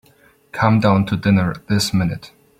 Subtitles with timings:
[0.51, 2.31] Come down to dinner this minute.